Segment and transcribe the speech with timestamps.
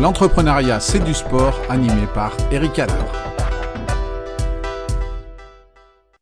[0.00, 2.94] L'entrepreneuriat, c'est du sport, animé par Eric Adler.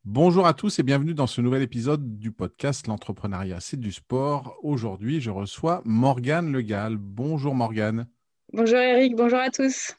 [0.06, 4.56] Bonjour à tous et bienvenue dans ce nouvel épisode du podcast L'entrepreneuriat, c'est du sport.
[4.62, 6.97] Aujourd'hui, je reçois Morgane Legal.
[6.97, 8.08] Bonjour Morgane.
[8.54, 9.95] Bonjour Eric, bonjour à tous.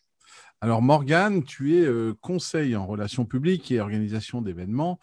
[0.59, 4.97] Alors Morgane, tu es euh, conseil en relations publiques et organisation d'événements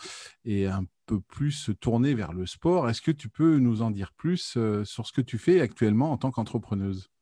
[0.44, 2.90] et un peu plus tourné vers le sport.
[2.90, 6.10] Est-ce que tu peux nous en dire plus euh, sur ce que tu fais actuellement
[6.10, 7.13] en tant qu'entrepreneuse?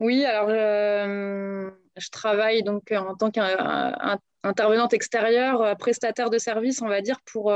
[0.00, 7.00] Oui, alors euh, je travaille donc en tant qu'intervenante extérieure, prestataire de services, on va
[7.00, 7.54] dire, pour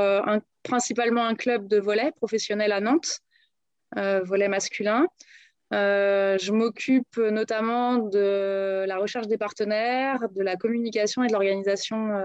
[0.63, 3.19] principalement un club de volet professionnel à Nantes,
[3.95, 5.07] volet masculin.
[5.73, 12.11] Euh, je m'occupe notamment de la recherche des partenaires, de la communication et de l'organisation
[12.11, 12.23] euh,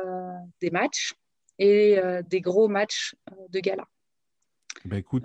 [0.60, 1.14] des matchs
[1.58, 3.14] et euh, des gros matchs
[3.50, 3.84] de gala.
[4.84, 5.24] Ben écoute,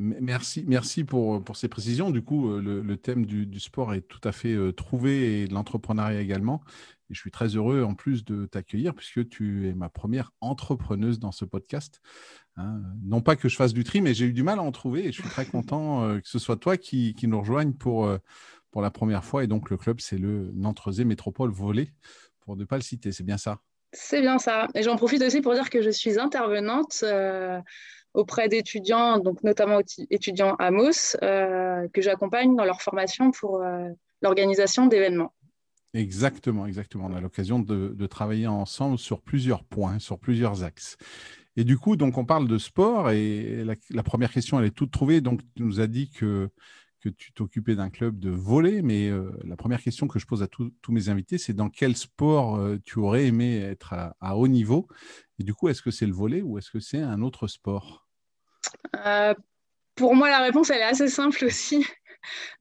[0.00, 2.10] merci, merci pour, pour, ces précisions.
[2.10, 6.20] Du coup, le, thème du, du, sport est tout à fait trouvé et de l'entrepreneuriat
[6.20, 6.62] également.
[7.10, 11.18] Et je suis très heureux en plus de t'accueillir puisque tu es ma première entrepreneuse
[11.18, 12.00] dans ce podcast.
[12.56, 12.80] Hein.
[13.02, 15.06] non pas que je fasse du tri, mais j'ai eu du mal à en trouver
[15.06, 18.06] et je suis très content euh, que ce soit toi qui, qui nous rejoigne pour,
[18.06, 18.18] euh,
[18.70, 19.42] pour la première fois.
[19.42, 21.92] Et donc le club, c'est le Nantes Métropole Volé,
[22.40, 23.12] pour ne pas le citer.
[23.12, 23.58] C'est bien ça?
[23.92, 24.68] C'est bien ça.
[24.76, 27.04] Et j'en profite aussi pour dire que je suis intervenante.
[28.16, 29.80] Euh, auprès d'étudiants, donc notamment
[30.10, 33.62] étudiants à Mos, que j'accompagne dans leur formation pour
[34.20, 35.32] l'organisation d'événements.
[35.94, 37.06] Exactement, exactement.
[37.06, 40.96] On a l'occasion de, travailler ensemble sur plusieurs points, sur plusieurs axes.
[41.56, 44.92] Et du coup, donc on parle de sport et la, première question, elle est toute
[44.92, 45.20] trouvée.
[45.20, 46.48] Donc, tu nous as dit que,
[47.00, 50.42] que tu t'occupais d'un club de volley, mais euh, la première question que je pose
[50.42, 54.48] à tous mes invités, c'est dans quel sport euh, tu aurais aimé être à, haut
[54.48, 54.86] niveau?
[55.40, 58.06] Et du coup, est-ce que c'est le volley ou est-ce que c'est un autre sport?
[58.94, 59.34] Euh,
[59.94, 61.84] Pour moi, la réponse, elle est assez simple aussi.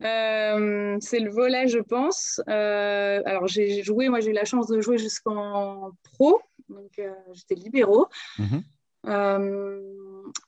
[0.01, 2.39] Euh, c'est le volet, je pense.
[2.47, 6.97] Euh, alors, j'ai joué, moi, j'ai eu la chance de jouer jusqu'en pro, donc
[7.33, 8.07] j'étais libéraux.
[8.37, 8.63] Mhm.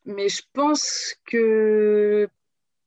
[0.05, 2.29] mais je pense que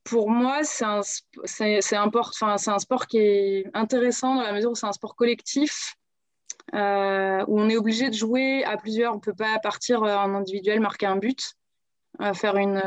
[0.03, 1.01] pour moi, un,
[1.45, 5.95] c'est un sport qui est intéressant dans la mesure où c'est un sport collectif.
[6.73, 9.13] Où on est obligé de jouer à plusieurs.
[9.13, 11.55] On ne peut pas partir en individuel, marquer un but,
[12.35, 12.83] faire une,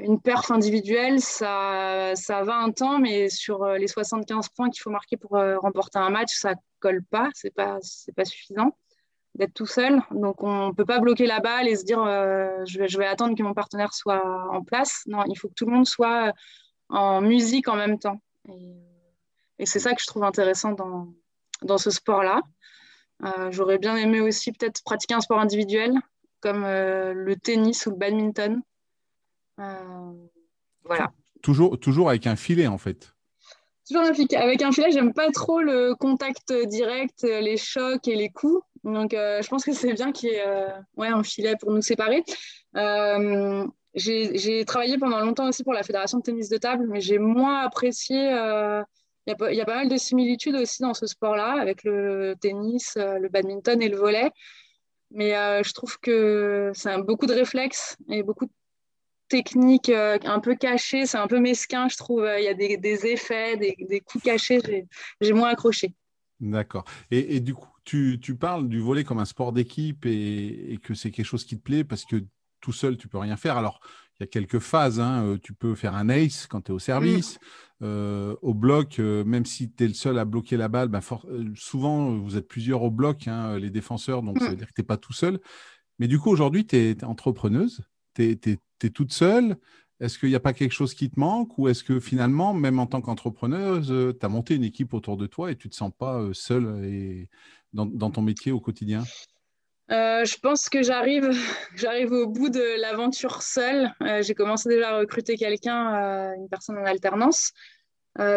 [0.00, 4.80] une perf individuelle, ça, ça va un temps, mais sur euh, les 75 points qu'il
[4.80, 8.76] faut marquer pour euh, remporter un match, ça colle pas, c'est pas, c'est pas suffisant
[9.34, 10.00] d'être tout seul.
[10.10, 12.98] Donc on ne peut pas bloquer la balle et se dire euh, je, vais, je
[12.98, 15.02] vais attendre que mon partenaire soit en place.
[15.06, 16.32] Non, il faut que tout le monde soit
[16.88, 18.20] en musique en même temps.
[18.48, 21.14] Et, c'est ça que je trouve intéressant dans,
[21.64, 22.40] dans ce sport-là.
[23.50, 25.94] j'aurais bien aimé aussi peut-être pratiquer un sport individuel
[26.40, 28.62] comme le tennis ou le badminton.
[29.60, 30.12] Euh,
[30.84, 31.12] voilà.
[31.42, 33.14] Toujours, toujours avec un filet, en fait.
[33.86, 34.90] Toujours avec un filet.
[34.90, 38.64] J'aime pas trop le contact direct, les chocs et les coups.
[38.84, 41.72] Donc, euh, je pense que c'est bien qu'il y ait euh, ouais, un filet pour
[41.72, 42.24] nous séparer.
[43.94, 47.60] j'ai travaillé pendant longtemps aussi pour la Fédération de tennis de table, mais j'ai moins
[47.60, 48.30] apprécié.
[49.26, 52.96] Il y, y, a pas mal de similitudes aussi dans ce sport-là, avec le tennis,
[52.96, 54.30] le badminton et le volet.
[55.10, 55.30] Mais
[55.62, 58.52] je trouve que c'est beaucoup de réflexes et beaucoup de
[59.32, 62.28] technique euh, un peu cachée, c'est un peu mesquin, je trouve.
[62.38, 64.60] Il y a des, effets, des, coups cachés,
[65.20, 65.94] j'ai moins accroché.
[66.38, 66.84] D'accord.
[67.10, 71.26] Et, du coup, tu, parles du volet comme un sport d'équipe et, que c'est quelque
[71.26, 72.16] chose qui te plaît parce que
[72.60, 73.56] tout seul, tu peux rien faire.
[73.56, 73.80] Alors,
[74.20, 75.00] il y a quelques phases.
[75.00, 75.24] Hein.
[75.24, 77.36] Euh, tu peux faire un ace quand tu es au service.
[77.36, 77.38] Mm.
[77.82, 81.00] Euh, au bloc, même si tu es le seul à bloquer la balle, ben
[81.56, 84.50] souvent, vous êtes plusieurs au bloc, hein, les défenseurs, donc ça mm.
[84.50, 85.40] veut dire que tu n'es pas tout seul.
[85.98, 87.82] Mais du coup, aujourd'hui, tu es, entrepreneuse
[88.14, 88.38] tu
[88.82, 89.56] es, toute seule
[90.00, 92.78] Est-ce qu'il n'y a pas quelque chose qui te manque Ou est-ce que finalement, même
[92.78, 95.70] en tant qu'entrepreneuse, euh, tu as monté une équipe autour de toi et tu ne
[95.70, 97.28] te sens pas euh, seule et
[97.72, 99.04] dans, ton métier au quotidien?
[99.92, 101.30] Euh, je pense que j'arrive,
[101.76, 103.92] j'arrive au bout de l'aventure seule.
[104.20, 107.52] j'ai commencé déjà à recruter quelqu'un, une personne en alternance.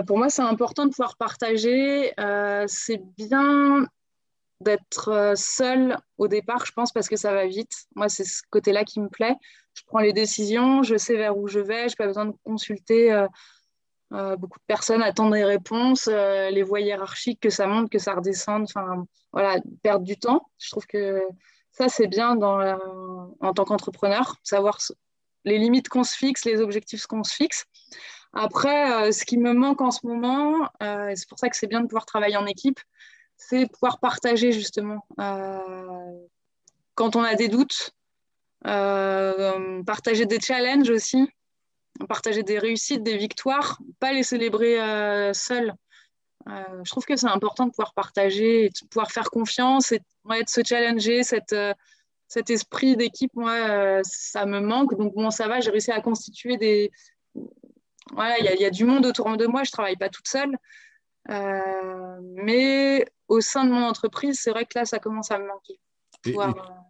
[0.06, 2.13] pour moi, c'est important de pouvoir partager.
[2.68, 3.88] c'est bien
[4.62, 7.74] d'être seule au départ, je pense, parce que ça va vite.
[7.95, 9.35] Moi, c'est ce côté-là qui me plaît
[9.75, 12.33] je prends les décisions, je sais vers où je vais, je n'ai pas besoin de
[12.44, 13.27] consulter euh,
[14.13, 18.00] euh, beaucoup de personnes, attendre des réponses, euh, les voies hiérarchiques, que ça monte, que
[18.00, 20.50] ça redescende, enfin voilà, perdre du temps.
[20.57, 21.21] Je trouve que
[21.77, 24.80] ça, c'est bien en tant qu'entrepreneur, savoir
[25.44, 27.66] les limites qu'on se fixe, les objectifs qu'on se fixe.
[28.33, 31.81] Après, ce qui me manque en ce moment, et c'est pour ça que c'est bien
[31.81, 32.80] de pouvoir travailler en équipe,
[33.38, 35.06] c'est pouvoir partager justement.
[36.95, 37.94] quand on a des doutes,
[38.68, 41.30] euh, partager des challenges aussi.
[42.10, 44.81] partager des réussites, des victoires, pas les célébrer
[46.47, 46.83] seul.
[46.83, 50.62] je trouve que c'est important de pouvoir partager, de pouvoir faire confiance et de se
[50.65, 51.56] challenger, cette,
[52.27, 54.95] cet esprit d'équipe, moi, ça me manque.
[54.97, 56.92] Donc, bon, ça va, j'ai réussi à constituer des.
[58.13, 60.56] Voilà, il y, a du monde autour de moi, je ne travaille pas toute seule.
[61.27, 65.80] mais au sein de mon entreprise, c'est vrai que là, ça commence à me manquer.
[66.24, 66.86] Pouvoir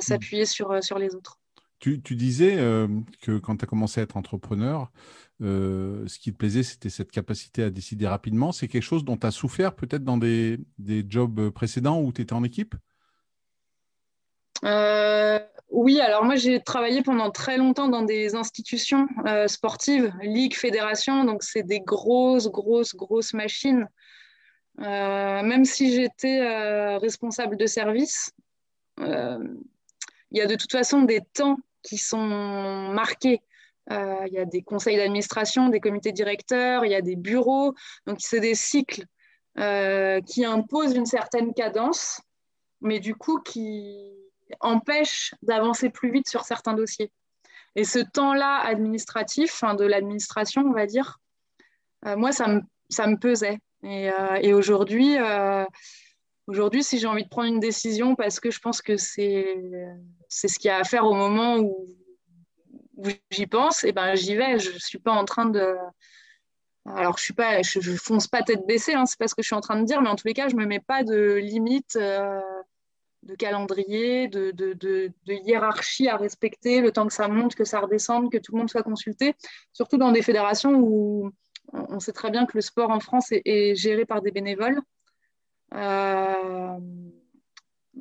[0.00, 1.38] s'appuyer sur, sur les autres.
[1.82, 2.86] Tu, disais euh,
[3.22, 4.92] que quand tu as commencé à être entrepreneur,
[5.42, 8.52] euh, ce qui te plaisait, c'était cette capacité à décider rapidement.
[8.52, 10.58] C'est quelque chose dont tu as souffert peut-être dans des,
[11.08, 12.74] jobs précédents où tu étais en équipe?
[14.64, 15.38] Euh,
[15.70, 19.08] Oui, alors moi j'ai travaillé pendant très longtemps dans des institutions
[19.46, 23.88] sportives, ligues, fédérations, donc c'est des grosses, grosses, grosses machines.
[24.78, 28.30] même si j'étais responsable de service,
[28.98, 33.42] il y a de toute façon des temps qui sont marqués.
[33.90, 37.74] Euh, il y a des conseils d'administration, des comités directeurs, il y a des bureaux.
[38.06, 39.04] Donc, c'est des cycles
[39.58, 42.20] euh, qui imposent une certaine cadence,
[42.80, 44.12] mais du coup qui
[44.60, 47.10] empêchent d'avancer plus vite sur certains dossiers.
[47.74, 51.18] Et ce temps-là administratif, de l'administration, on va dire,
[52.06, 53.58] euh, moi, ça me, ça me pesait.
[53.82, 55.16] Et, aujourd'hui,
[56.48, 59.56] Aujourd'hui, si j'ai envie de prendre une décision parce que je pense que c'est
[60.28, 61.86] ce qu'il y a à faire au moment où,
[63.30, 64.58] j'y pense, et eh ben j'y vais.
[64.58, 65.76] Je suis pas en train de
[66.86, 69.46] alors je suis pas je, fonce pas tête baissée, hein, c'est pas ce que je
[69.46, 71.34] suis en train de dire, mais en tous les cas, je me mets pas de
[71.34, 72.40] limite euh,
[73.22, 77.80] de calendrier, de, de, de, hiérarchie à respecter, le temps que ça monte, que ça
[77.80, 79.34] redescende, que tout le monde soit consulté,
[79.72, 81.30] surtout dans des fédérations où
[81.72, 84.80] on sait très bien que le sport en France est géré par des bénévoles.
[85.74, 86.78] Euh,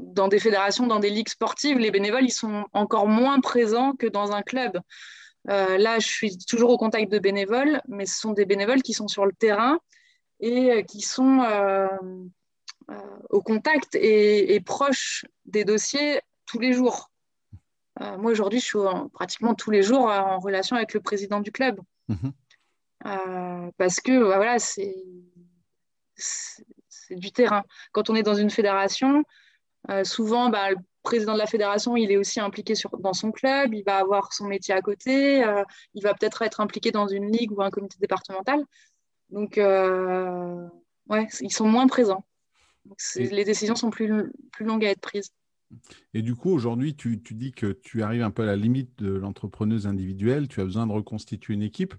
[0.02, 4.08] dans des fédérations, dans des ligues sportives, les bénévoles, ils sont encore moins présents que
[4.08, 4.80] dans un club.
[5.50, 8.94] Euh, là, je suis toujours au contact de bénévoles, mais ce sont des bénévoles qui
[8.94, 9.80] sont sur le terrain
[10.40, 11.46] et euh, qui sont
[13.30, 17.10] au contact et, proches des dossiers tous les jours.
[18.00, 18.80] moi, aujourd'hui, je suis
[19.14, 21.80] pratiquement tous les jours en relation avec le président du club.
[22.10, 23.72] Mhm.
[23.78, 24.94] parce que bah, voilà, c'est
[27.12, 27.64] du terrain.
[27.92, 29.24] Quand on est dans une fédération,
[29.90, 33.32] euh, souvent, bah, le président de la fédération, il est aussi impliqué sur, dans son
[33.32, 35.64] club, il va avoir son métier à côté, euh,
[35.94, 38.64] il va peut-être être impliqué dans une ligue ou un comité départemental.
[39.30, 40.68] Donc, euh,
[41.10, 42.26] ouais, ils sont moins présents.
[43.16, 45.32] les décisions sont plus, plus longues à être prises.
[46.14, 49.02] Et du coup, aujourd'hui, tu, tu, dis que tu arrives un peu à la limite
[49.02, 51.96] de l'entrepreneuse individuelle, tu as besoin de reconstituer une équipe.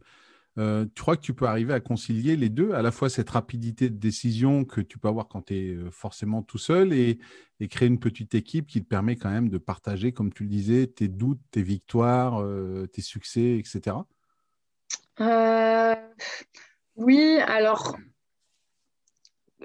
[0.58, 3.30] Euh, tu crois que tu peux arriver à concilier les deux, à la fois cette
[3.30, 7.18] rapidité de décision que tu peux avoir quand tu es euh, forcément tout seul et,
[7.70, 10.88] créer une petite équipe qui te permet quand même de partager, comme tu le disais,
[10.88, 13.96] tes doutes, tes victoires, euh, tes succès, etc.
[16.96, 17.96] oui, alors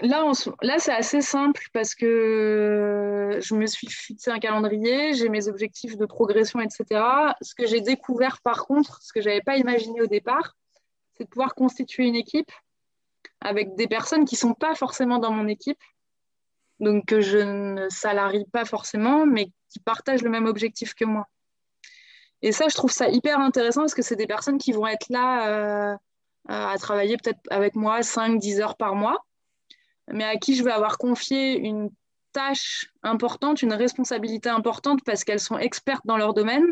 [0.04, 0.31] là,
[0.62, 5.98] là c'est assez simple parce que je me suis fixé un calendrier, j'ai mes objectifs
[5.98, 7.01] de progression, etc.
[7.42, 10.54] Ce que j'ai découvert par contre, ce que je n'avais pas imaginé au départ,
[11.17, 12.51] c'est de pouvoir constituer une équipe
[13.41, 15.81] avec des personnes qui ne sont pas forcément dans mon équipe,
[16.79, 21.27] donc que je ne salarie pas forcément, mais qui partagent le même objectif que moi.
[22.41, 25.07] Et ça, je trouve ça hyper intéressant parce que c'est des personnes qui vont être
[25.09, 25.47] là
[25.91, 25.97] euh,
[26.47, 29.25] à travailler peut-être avec moi 5-10 heures par mois,
[30.12, 31.89] mais à qui je vais avoir confié une
[32.31, 36.71] tâche importante, une responsabilité importante parce qu'elles sont expertes dans leur domaine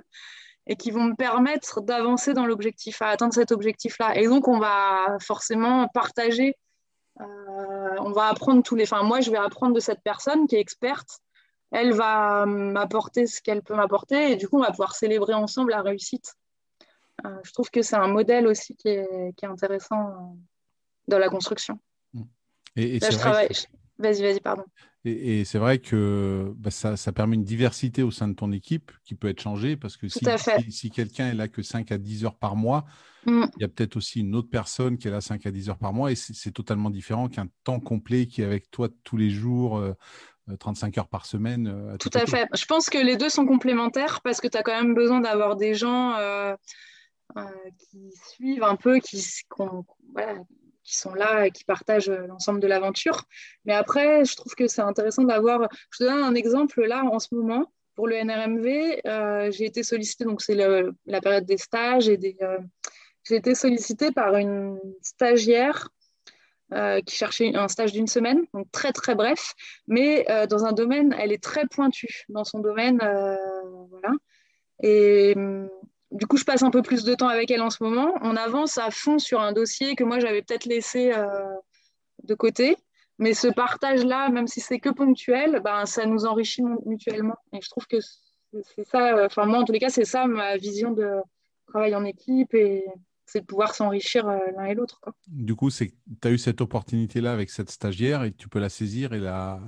[0.67, 4.17] et qui vont me permettre d'avancer dans l'objectif, à atteindre cet objectif-là.
[4.17, 6.57] Et donc, on va forcément partager,
[7.21, 8.83] euh, on va apprendre tous les...
[8.83, 11.19] Enfin, moi, je vais apprendre de cette personne qui est experte.
[11.71, 15.71] Elle va m'apporter ce qu'elle peut m'apporter et du coup, on va pouvoir célébrer ensemble
[15.71, 16.33] la réussite.
[17.25, 20.13] Euh, je trouve que c'est un modèle aussi qui est, qui est intéressant euh,
[21.07, 21.79] dans la construction.
[22.75, 23.49] Et, Là, je travaille...
[23.97, 24.63] Vas-y, vas-y, pardon.
[25.05, 29.13] Et, c'est vrai que bah, ça, permet une diversité au sein de ton équipe qui
[29.13, 30.25] peut être changée parce que si,
[30.69, 32.85] si, quelqu'un est là que 5 à 10 heures par mois,
[33.27, 33.45] mm.
[33.57, 35.77] il y a peut-être aussi une autre personne qui est là 5 à 10 heures
[35.77, 39.29] par mois et c'est totalement différent qu'un temps complet qui est avec toi tous les
[39.29, 39.81] jours.
[40.59, 41.67] 35 euh, euh, heures par semaine.
[41.67, 42.47] Euh, tout, à fait.
[42.55, 45.55] Je pense que les deux sont complémentaires parce que tu as quand même besoin d'avoir
[45.55, 46.15] des gens
[47.91, 49.23] qui suivent un peu, qui,
[50.13, 50.39] voilà,
[50.85, 53.23] qui sont là et qui partagent euh, l'ensemble de l'aventure.
[53.65, 55.67] Mais après, je trouve que c'est intéressant d'avoir.
[55.91, 57.71] Je te donne un exemple là en ce moment.
[57.95, 62.35] Pour le NRMV, euh, j'ai été sollicitée, donc c'est la période des stages et des.
[62.41, 62.59] Euh,
[63.23, 65.89] j'ai été sollicitée par une stagiaire
[67.05, 69.53] qui cherchait un stage d'une semaine, donc très très bref,
[69.87, 72.97] mais dans un domaine, elle est très pointue dans son domaine,
[73.89, 74.11] voilà.
[74.83, 75.35] Et
[76.15, 78.13] du coup, je passe un peu plus de temps avec elle en ce moment.
[78.21, 81.11] On avance à fond sur un dossier que moi, j'avais peut-être laissé
[82.23, 82.75] de côté.
[83.19, 87.37] Mais ce partage-là, même si c'est que ponctuel, ben, ça nous enrichit mutuellement.
[87.53, 90.57] Et je trouve que c'est ça, enfin moi en tous les cas, c'est ça ma
[90.57, 91.21] vision de
[91.67, 92.85] travail en équipe et
[93.25, 95.01] c'est de pouvoir s'enrichir euh, l'un et l'autre.
[95.27, 95.91] Du coup, tu
[96.23, 99.59] as eu cette opportunité-là avec cette stagiaire et tu peux la saisir et la,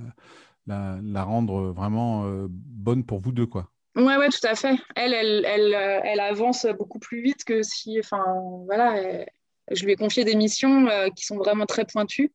[0.66, 3.46] la, rendre vraiment euh, bonne pour vous deux.
[3.46, 3.70] Quoi.
[3.98, 4.76] Ouais, ouais, tout à fait.
[4.96, 8.24] Elle, elle, elle, euh, elle avance beaucoup plus vite que si, enfin,
[8.66, 9.24] voilà,
[9.70, 12.32] je lui ai confié des missions qui sont vraiment très pointues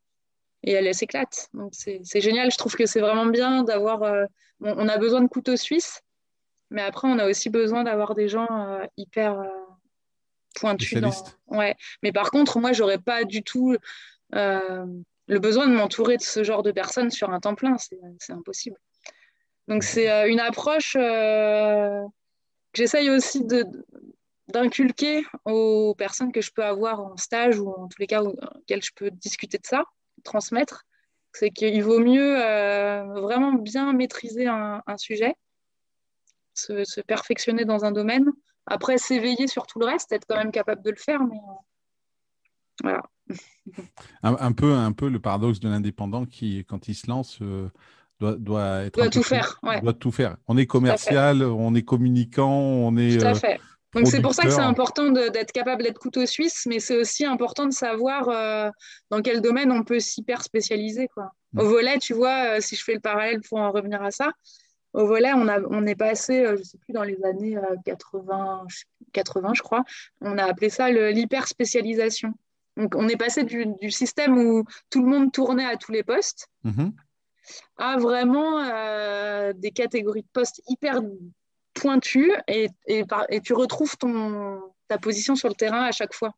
[0.64, 1.50] et elle, s'éclate.
[1.54, 2.52] Donc c'est génial.
[2.52, 4.28] Je trouve que c'est vraiment bien d'avoir.
[4.62, 6.02] on a besoin de couteaux suisses,
[6.70, 8.48] mais après on a aussi besoin d'avoir des gens
[8.98, 9.42] hyper
[10.54, 11.00] pointu.
[11.02, 11.12] Dans...
[11.48, 11.76] Ouais.
[12.02, 13.76] Mais par contre, moi, j'aurais pas du tout
[14.36, 14.86] euh,
[15.28, 17.76] le besoin de m'entourer de ce genre de personnes sur un temps plein.
[17.78, 18.78] C'est impossible.
[19.68, 22.04] Donc, c'est euh, une approche euh,
[22.74, 23.46] que j'essaye aussi
[24.48, 28.84] d'inculquer aux personnes que je peux avoir en stage ou en tous les cas auxquelles
[28.84, 29.84] je peux discuter de ça,
[30.24, 30.84] transmettre.
[31.34, 32.34] C'est qu'il vaut mieux
[33.22, 35.34] vraiment bien maîtriser un, sujet,
[36.54, 38.32] se, perfectionner dans un domaine
[38.66, 42.84] après, s'éveiller sur tout le reste, être quand même capable de le faire, mais euh,
[42.84, 43.04] voilà.
[44.24, 47.70] un, peu, un peu le paradoxe de l'indépendant qui, quand il se lance, euh,
[48.24, 49.60] doit, doit, être doit tout faire.
[49.82, 50.38] Doit tout faire.
[50.48, 53.18] On est commercial, on est communicant, on est.
[53.18, 53.60] Tout à euh, fait.
[53.94, 57.26] Donc c'est pour ça que c'est important d'être capable d'être couteau suisse, mais c'est aussi
[57.26, 58.26] important de savoir
[59.12, 61.08] dans quel domaine on peut s'hyper spécialiser.
[61.14, 61.32] Quoi.
[61.54, 61.60] Mm.
[61.60, 64.32] Au volet, tu vois, si je fais le parallèle pour en revenir à ça,
[64.94, 67.58] au volet, on, a, on est passé, euh, je ne sais plus, dans les années
[67.86, 69.84] 80, euh, 80 je crois,
[70.22, 72.34] on a appelé ça l'hyper-spécialisation.
[72.78, 76.48] Donc, on est passé du, système où tout le monde tournait à tous les postes
[76.66, 76.92] mm-hmm.
[77.78, 81.02] À vraiment euh, des catégories de postes hyper
[81.74, 86.34] pointues et, et, et tu retrouves ton, ta position sur le terrain à chaque fois.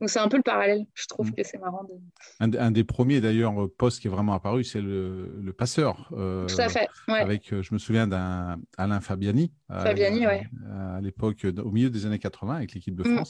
[0.00, 0.86] Donc c'est un peu le parallèle.
[0.94, 1.34] Je trouve mm.
[1.34, 1.86] que c'est marrant.
[2.40, 6.08] Un, des premiers d'ailleurs postes qui est vraiment apparu, c'est le, passeur.
[6.12, 6.88] Euh, Tout à fait.
[7.08, 9.52] Avec, euh, je me souviens d'un Alain Fabiani.
[9.68, 10.46] Fabiani, à, ouais.
[10.96, 13.24] À l'époque, au milieu des années 80, avec l'équipe de mm.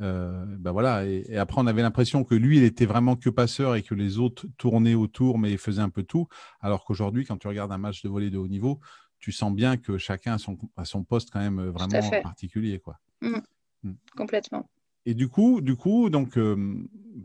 [0.00, 1.06] Ben voilà.
[1.06, 4.18] Et, après, on avait l'impression que lui, il était vraiment que passeur et que les
[4.18, 6.26] autres tournaient autour, mais faisaient un peu tout.
[6.60, 8.80] Alors qu'aujourd'hui, quand tu regardes un match de volley de haut niveau,
[9.18, 12.98] tu sens bien que chacun a son, son poste quand même vraiment particulier, quoi.
[13.22, 13.92] Mm.
[14.16, 14.68] Complètement.
[15.06, 16.76] Et du coup, du coup donc, euh,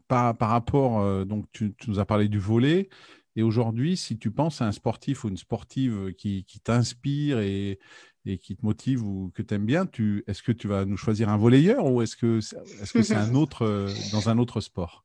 [0.07, 2.89] par, par, rapport, euh, donc, tu, nous as parlé du volet.
[3.35, 7.79] Et aujourd'hui, si tu penses à un sportif ou une sportive qui, qui t'inspire et,
[8.25, 10.97] et, qui te motive ou que tu aimes bien, tu, est-ce que tu vas nous
[10.97, 14.37] choisir un volleyeur ou est-ce que c'est -ce que c'est un autre, euh, dans un
[14.37, 15.03] autre sport?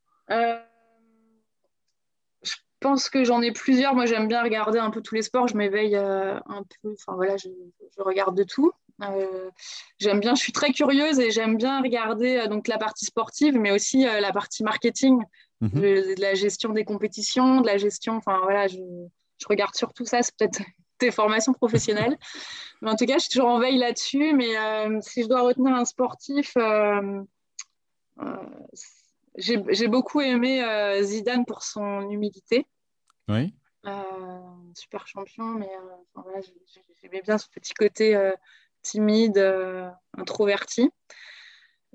[2.42, 3.94] Je pense que j'en ai plusieurs.
[3.94, 5.48] Moi, j'aime bien regarder un peu tous les sports.
[5.48, 6.92] Je m'éveille un peu.
[6.92, 7.48] Enfin, voilà, je,
[7.96, 8.72] je, regarde de tout.
[9.02, 9.50] Euh,
[9.98, 13.56] j'aime bien, je suis très curieuse et j'aime bien regarder euh, donc la partie sportive,
[13.58, 15.20] mais aussi euh, la partie marketing,
[15.60, 15.80] mhm.
[15.80, 18.16] de, la gestion des compétitions, de la gestion.
[18.16, 18.78] Enfin voilà, je,
[19.38, 20.22] je regarde surtout ça.
[20.22, 20.60] C'est peut-être
[21.00, 22.16] des formations professionnelles,
[22.82, 24.32] mais en tout cas, je suis toujours en veille là-dessus.
[24.34, 24.54] Mais
[25.00, 26.56] si je dois retenir un sportif,
[29.36, 30.64] j'ai beaucoup aimé
[31.02, 32.66] Zidane pour son humilité.
[33.28, 33.54] Oui.
[34.74, 35.70] super champion, mais
[36.14, 36.40] voilà,
[37.02, 38.32] j'aimais bien ce petit côté
[38.84, 40.90] timide, euh, introverti.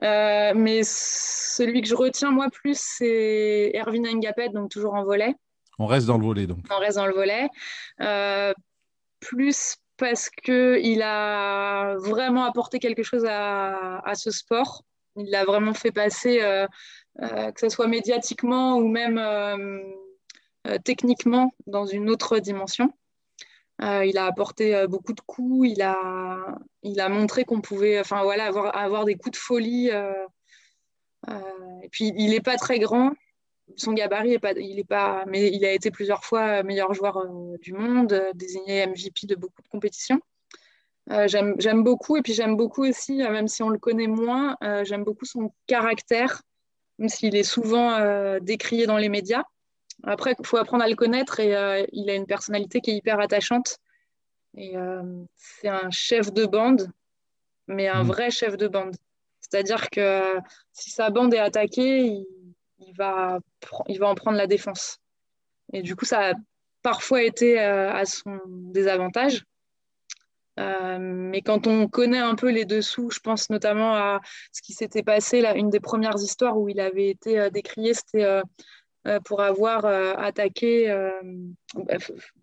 [0.04, 5.34] Euh, mais celui que je retiens moi plus, c'est Erwin Engapet, donc toujours en volet.
[5.78, 6.60] On reste dans le volet donc.
[6.70, 7.48] On reste dans le volet.
[8.02, 8.54] Euh,
[9.20, 14.84] plus parce qu'il a vraiment apporté quelque chose à, ce sport.
[15.18, 16.40] Il l'a vraiment fait passer,
[17.20, 19.20] que ce soit médiatiquement ou même
[20.86, 22.94] techniquement, dans une autre dimension.
[23.82, 25.70] Euh, il a apporté euh, beaucoup de coups.
[25.70, 29.90] Il a, il a montré qu'on pouvait enfin, voilà, avoir, avoir des coups de folie.
[29.92, 30.14] Euh,
[31.84, 33.12] et puis, il n'est pas très grand.
[33.76, 37.26] Son gabarit est pas, il est pas, mais il a été plusieurs fois meilleur joueur
[37.62, 40.20] du monde, désigné MVP de beaucoup de compétitions.
[41.28, 45.26] j'aime beaucoup, et puis j'aime beaucoup aussi, même si on le connaît moins, j'aime beaucoup
[45.26, 46.42] son caractère,
[46.98, 49.44] même s'il est souvent décrié dans les médias.
[50.04, 52.96] Après, il faut apprendre à le connaître et euh, il a une personnalité qui est
[52.96, 53.78] hyper attachante.
[54.56, 55.02] Et euh,
[55.36, 56.90] c'est un chef de bande,
[57.68, 58.08] mais un mm.
[58.08, 58.96] vrai chef de bande.
[59.42, 60.38] C'est-à-dire que
[60.72, 62.26] si sa bande est attaquée, il,
[62.96, 63.40] va,
[63.88, 65.00] il va en prendre la défense.
[65.74, 66.34] Et du coup, ça a
[66.82, 69.44] parfois été euh, à son désavantage.
[70.58, 74.20] mais quand on connaît un peu les dessous, je pense notamment à
[74.52, 78.42] ce qui s'était passé, là, une des premières histoires où il avait été décrié, c'était
[79.08, 81.12] euh, pour avoir euh, attaqué, euh,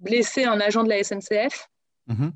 [0.00, 1.68] blessé un agent de la SNCF.
[2.08, 2.32] Mhm.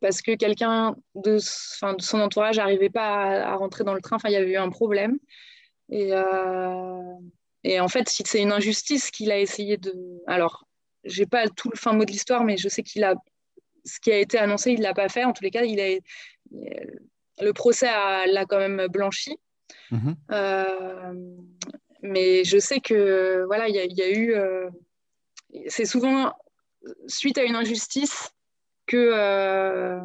[0.00, 4.16] parce que quelqu'un de, de, son entourage n'arrivait pas à, rentrer dans le train.
[4.16, 5.18] Enfin, il y avait eu un problème.
[5.90, 6.12] Et,
[7.64, 9.94] et en fait, c'est une injustice qu'il a essayé de.
[10.26, 10.66] Alors,
[11.04, 13.14] j'ai pas tout le fin mot de l'histoire, mais je sais qu'il a
[13.84, 15.24] ce qui a été annoncé, il l'a pas fait.
[15.24, 15.98] En tous les cas, il a
[17.40, 19.38] le procès l'a quand même blanchi.
[19.90, 20.16] Mhm.
[20.30, 21.14] Euh,
[22.02, 24.34] mais je sais que voilà, il y, a eu.
[24.34, 24.68] Euh,
[25.68, 26.32] c'est souvent
[27.06, 28.30] suite à une injustice
[28.86, 30.00] que euh,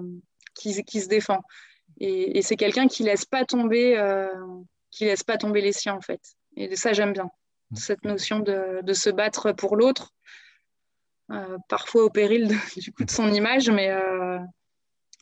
[0.55, 1.41] qui, se défend.
[2.00, 3.95] Et, c'est quelqu'un qui laisse pas tomber,
[4.91, 6.21] qui laisse pas tomber les siens en fait.
[6.57, 7.29] Et ça, j'aime bien
[7.74, 10.12] cette notion de, de se battre pour l'autre,
[11.69, 13.89] parfois au péril de, du coup de son image, mais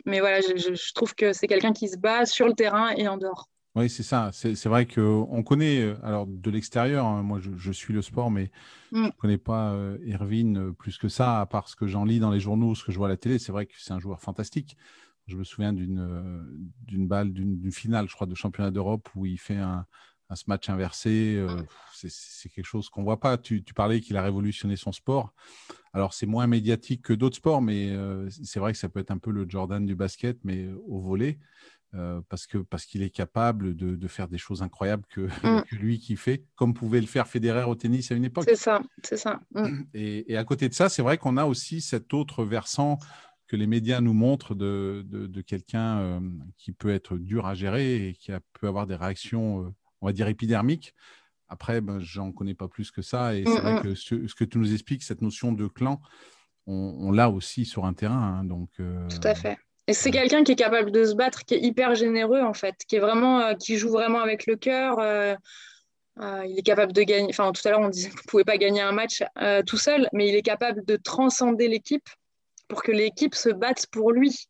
[0.06, 3.18] mais voilà, je, trouve que c'est quelqu'un qui se bat sur le terrain et en
[3.18, 3.50] dehors.
[3.76, 4.32] Oui, c'est ça.
[4.34, 8.52] C'est vrai qu'on connaît, euh, alors de l'extérieur, hein, moi je, suis le sport, mais
[8.92, 9.04] mm.
[9.04, 12.04] je ne connais pas euh, Irvine euh, plus que ça, à part ce que j'en
[12.04, 13.38] lis dans les journaux, ce que je vois à la télé.
[13.38, 14.76] C'est vrai que c'est un joueur fantastique.
[15.30, 19.58] Je me souviens d'une balle, d'une finale, je crois, de championnat d'Europe où il fait
[19.58, 19.86] un,
[20.30, 21.46] un match inversé.
[21.94, 23.38] c'est quelque chose qu'on ne voit pas.
[23.38, 25.34] Tu, tu parlais qu'il a révolutionné son sport.
[25.94, 27.96] Alors, c'est moins médiatique que d'autres sports, mais
[28.30, 31.40] c'est vrai que ça peut être un peu le Jordan du basket, mais au volet.
[31.96, 35.64] Euh, parce que parce qu'il est capable de, de, faire des choses incroyables que, mm.
[35.64, 38.46] que, lui qui fait, comme pouvait le faire Federer au tennis à une époque.
[38.48, 39.40] C'est ça, c'est ça.
[39.56, 39.82] Mm.
[39.96, 43.00] Et, et, à côté de ça, c'est vrai qu'on a aussi cet autre versant
[43.50, 46.20] que les médias nous montrent de, de, de quelqu'un euh,
[46.58, 49.70] qui peut être dur à gérer et qui a, peut avoir des réactions, euh,
[50.02, 50.94] on va dire, épidermiques.
[51.50, 53.36] Après, ben, j'en connais pas plus que ça.
[53.36, 56.00] Et c'est vrai mm, que ce, ce, que tu nous expliques, cette notion de clan,
[56.68, 58.40] on, on l'a aussi sur un terrain.
[58.40, 59.58] Hein, donc, Tout à fait.
[59.90, 62.76] Et c'est quelqu'un qui est capable de se battre, qui est hyper généreux en fait,
[62.88, 65.00] qui est vraiment, euh, qui joue vraiment avec le cœur.
[65.00, 65.34] Euh,
[66.22, 67.26] euh, il est capable de gagner.
[67.32, 69.24] Enfin, tout à l'heure on disait ne pouvait pas gagner un match
[69.66, 72.08] tout seul, mais il est capable de transcender l'équipe
[72.70, 74.48] pour que l'équipe se batte pour lui.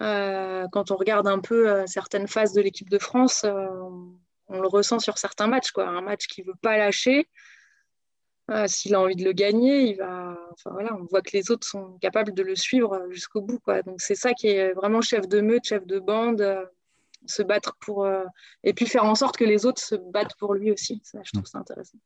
[0.00, 5.18] quand on regarde un peu certaines phases de l'équipe de France, on le ressent sur
[5.18, 5.86] certains matchs, quoi.
[5.86, 7.28] Un match qui veut pas lâcher.
[8.66, 10.36] S'il a envie de le gagner, il va.
[10.66, 13.60] On voit que les autres sont capables de le suivre jusqu'au bout.
[13.86, 16.64] Donc c'est ça qui est vraiment chef de meute, chef de bande, euh,
[17.26, 18.04] se battre pour.
[18.04, 18.24] Euh,
[18.64, 21.02] et puis faire en sorte que les autres se battent pour lui aussi.
[21.12, 21.98] Je trouve ça intéressant.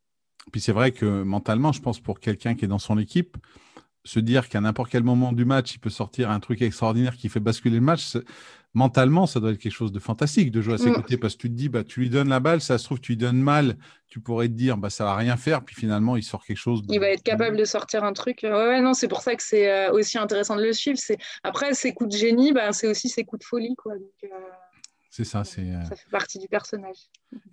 [0.51, 3.37] Puis c'est vrai que mentalement, je pense pour quelqu'un qui est dans son équipe,
[4.05, 7.29] se dire qu'à n'importe quel moment du match, il peut sortir un truc extraordinaire qui
[7.29, 8.17] fait basculer le match,
[8.75, 10.95] mentalement, ça doit être quelque chose de fantastique de jouer à ses mm.
[10.95, 13.01] côtés parce que tu te dis, bah, tu lui donnes la balle, ça se trouve,
[13.01, 13.77] tu lui donnes mal,
[14.09, 16.83] tu pourrais te dire, bah, ça va rien faire, puis finalement, il sort quelque chose.
[16.89, 18.41] Il va être capable de sortir un truc.
[18.43, 20.99] Ouais, non, c'est pour ça que c'est euh, aussi intéressant de le suivre.
[20.99, 21.19] C'est...
[21.43, 23.75] Après, ses coups de génie, bah, c'est aussi ses coups de folie.
[23.77, 23.95] Quoi.
[24.25, 24.29] Euh,
[25.11, 25.61] c'est ça, c'est.
[25.61, 26.97] Euh, ça fait partie du personnage.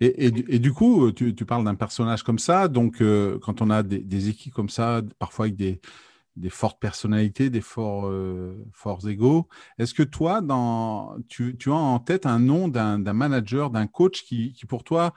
[0.00, 2.68] Et, et, du coup, tu, tu parles d'un personnage comme ça.
[2.68, 3.02] Donc,
[3.42, 5.80] quand on a des, des, équipes comme ça, parfois avec des,
[6.36, 9.48] des fortes personnalités, des forts, euh, forts égaux.
[9.78, 14.22] Est-ce que toi, dans, tu, tu, as en tête un nom d'un manager, d'un coach
[14.22, 15.12] qui, qui, pour toi,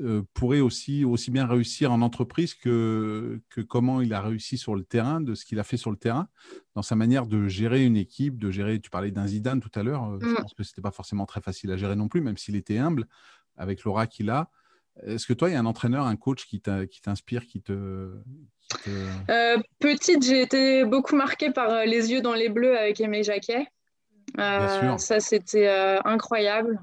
[0.00, 4.74] euh, pourrait aussi, aussi bien réussir en entreprise que, que comment il a réussi sur
[4.74, 6.28] le terrain, de ce qu'il a fait sur le terrain,
[6.74, 9.82] dans sa manière de gérer une équipe, de gérer, tu parlais d'un Zidane tout à
[9.82, 10.34] l'heure, euh, je mm.
[10.36, 12.76] pense que ce n'était pas forcément très facile à gérer non plus, même s'il était
[12.76, 13.06] humble,
[13.56, 14.50] avec l'aura qu'il a.
[15.04, 18.12] Est-ce que toi, il y a un entraîneur, un coach qui t'inspire, qui te,
[19.30, 23.22] euh, petite, j'ai été beaucoup marquée par euh, Les yeux dans les bleus avec Aimé
[23.22, 23.66] Jacquet.
[24.38, 25.68] Euh, ça, c'était
[26.04, 26.80] incroyable.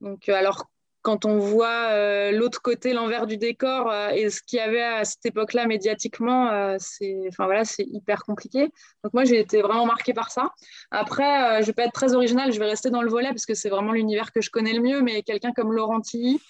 [0.00, 0.66] donc, alors,
[1.02, 5.26] quand on voit l'autre côté, l'envers du décor et ce qu'il y avait à cette
[5.26, 8.70] époque-là médiatiquement, c'est enfin, voilà, hyper compliqué.
[9.02, 10.52] Donc moi, j'ai été vraiment marquée par ça.
[10.92, 13.54] Après, je vais pas être très originale, je vais rester dans le volet parce que
[13.54, 16.40] c'est vraiment l'univers que je connais le mieux, mais quelqu'un comme Laurent Tilly,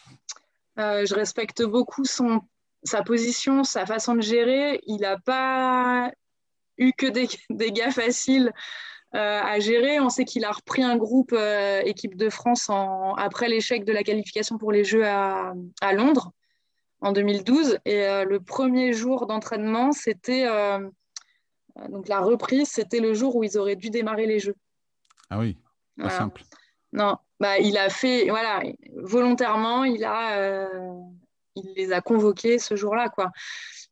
[0.77, 2.43] je respecte beaucoup son
[2.85, 6.11] sa position, sa façon de gérer, il n'a pas
[6.79, 8.53] eu que des, des gars faciles
[9.15, 10.01] euh, à gérer.
[10.01, 12.71] On sait qu'il a repris un groupe euh, équipe de France
[13.19, 15.53] après l'échec de la qualification pour les Jeux à,
[15.93, 16.33] Londres
[17.01, 17.79] en 2012.
[17.85, 20.47] Et euh, le premier jour d'entraînement, c'était
[21.89, 24.57] donc la reprise, c'était le jour où ils auraient dû démarrer les Jeux.
[25.31, 25.59] Ah oui,
[25.97, 26.43] pas simple.
[26.93, 28.63] Non, bah, il a fait, voilà,
[28.97, 30.69] volontairement, il a
[31.57, 33.31] il les a convoqués ce jour-là, quoi.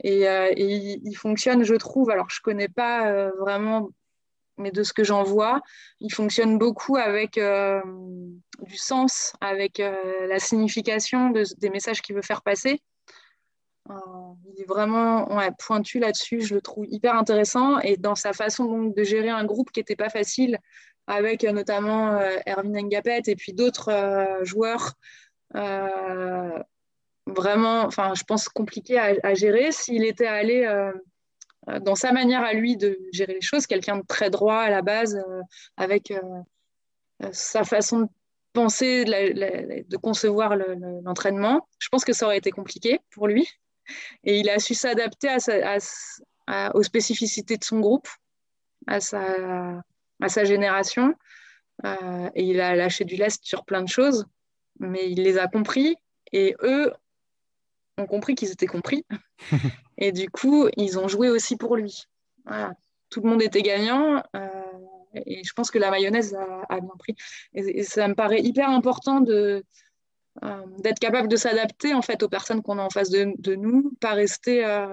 [0.03, 2.11] Et, euh, il, fonctionne, je trouve.
[2.11, 3.91] Alors, je connais pas euh, vraiment,
[4.57, 5.61] mais de ce que j'en vois,
[6.01, 7.81] il fonctionne beaucoup avec euh,
[8.63, 12.83] du sens, avec la signification des messages qu'il veut faire passer.
[13.89, 16.43] il est vraiment pointu là-dessus.
[16.43, 19.81] Je le trouve hyper intéressant et dans sa façon donc, de gérer un groupe qui
[19.81, 20.59] n'était pas facile,
[21.07, 23.91] avec notamment Erwin Ngapet et puis d'autres
[24.43, 24.95] joueurs
[27.31, 29.73] vraiment, enfin, je pense compliqué à, gérer.
[29.73, 30.93] S'il était allé euh,
[31.81, 34.83] dans sa manière à lui de gérer les choses, quelqu'un de très droit à la
[34.83, 35.23] base,
[35.77, 36.13] avec
[37.33, 38.09] sa façon de
[38.53, 41.69] penser, de, concevoir l'entraînement.
[41.79, 43.49] Je pense que ça aurait été compliqué pour lui.
[44.25, 45.29] Et il a su s'adapter
[46.75, 48.09] aux spécificités de son groupe,
[48.87, 49.83] à sa,
[50.21, 51.15] à sa génération.
[51.85, 54.27] Euh, et il a lâché du lest sur plein de choses,
[54.79, 55.97] mais il les a compris.
[56.33, 56.93] Et eux
[58.01, 59.05] ont compris qu'ils étaient compris.
[59.99, 62.05] et du coup, ils ont joué aussi pour lui.
[63.11, 64.23] Tout le monde était gagnant.
[64.37, 64.49] Euh,
[65.15, 66.37] et je pense que la mayonnaise
[66.69, 67.17] a, bien pris.
[67.55, 69.65] Et, ça me paraît hyper important de,
[70.45, 73.55] euh, d'être capable de s'adapter en fait aux personnes qu'on a en face de, de
[73.55, 74.87] nous, pas rester euh,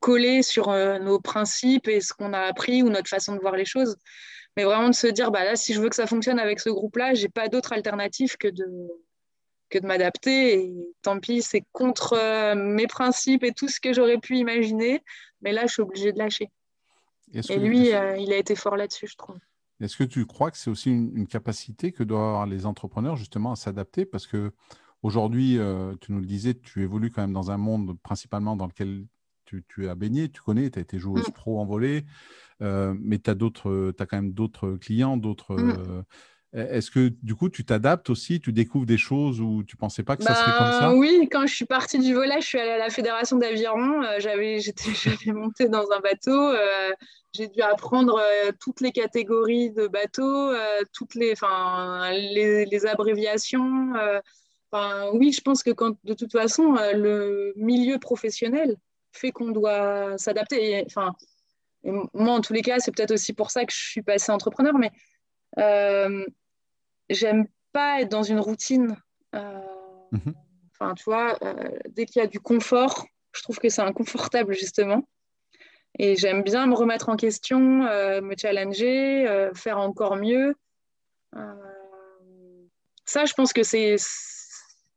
[0.00, 3.56] collé sur euh, nos principes et ce qu'on a appris ou notre façon de voir
[3.56, 3.96] les choses,
[4.56, 6.68] mais vraiment de se dire bah là si je veux que ça fonctionne avec ce
[6.68, 8.66] groupe-là, j'ai pas d'autre alternative que de
[9.70, 14.18] que de m'adapter et tant pis c'est contre mes principes et tout ce que j'aurais
[14.18, 15.02] pu imaginer,
[15.40, 16.50] mais là je suis obligée de lâcher.
[17.32, 19.38] Et lui, euh, il a été fort là-dessus, je trouve.
[19.80, 23.52] Est-ce que tu crois que c'est aussi une, capacité que doivent avoir les entrepreneurs justement
[23.52, 24.04] à s'adapter?
[24.04, 24.52] Parce que
[25.02, 28.66] aujourd'hui, euh, tu nous le disais, tu évolues quand même dans un monde principalement dans
[28.66, 29.06] lequel
[29.46, 31.32] tu, tu as baigné, tu connais, tu as été joueuse mm.
[31.32, 32.04] pro en volée,
[32.60, 35.54] euh, mais tu as, as, quand même d'autres clients, d'autres.
[35.54, 36.04] Mm.
[36.52, 40.16] Est-ce que du coup, tu t'adaptes aussi, tu découvres des choses où tu pensais pas
[40.16, 40.88] que ça serait comme ça?
[40.88, 44.02] ben Oui, quand je suis partie du volet, je suis allée à la fédération d'aviron.
[44.02, 46.32] Euh, j'avais, j'étais, monté dans un bateau.
[46.32, 46.90] Euh,
[47.32, 50.52] j'ai dû apprendre euh, toutes les catégories de bateaux,
[50.92, 53.92] toutes les, enfin, les, les abréviations.
[55.12, 58.76] Oui, je pense que quand, de toute façon, le milieu professionnel
[59.12, 60.82] fait qu'on doit s'adapter.
[60.86, 61.14] Enfin,
[61.84, 64.74] moi, en tous les cas, c'est peut-être aussi pour ça que je suis passée entrepreneur,
[64.76, 64.90] mais
[67.10, 68.96] j'aime pas être dans une routine.
[69.34, 69.60] Euh,
[70.12, 70.34] mhm.
[70.72, 74.54] Enfin, tu vois, euh, dès qu'il y a du confort, je trouve que c'est inconfortable,
[74.54, 75.06] justement.
[75.98, 80.54] Et j'aime bien me remettre en question, euh, me challenger, faire encore mieux.
[83.04, 83.96] ça, je pense que c'est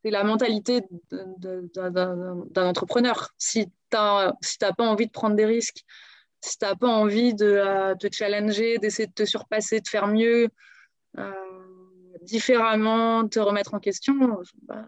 [0.04, 3.30] la mentalité d'un entrepreneur.
[3.38, 5.84] Si tu n'as si pas envie de prendre des risques,
[6.41, 10.49] si tu n'as pas envie de te challenger, d'essayer de te surpasser, de faire mieux,
[12.24, 14.14] différemment, te remettre en question,
[14.64, 14.86] bah,